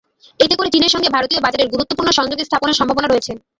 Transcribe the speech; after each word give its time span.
এতে 0.39 0.55
করে 0.55 0.69
চীনের 0.73 0.93
সঙ্গে 0.93 1.13
ভারতীয় 1.15 1.41
বাজারের 1.41 1.71
গুরুত্বপূর্ণ 1.73 2.09
সংযোগ 2.11 2.37
স্থাপনের 2.41 2.77
সম্ভাবনা 2.79 3.07
রয়েছে। 3.07 3.31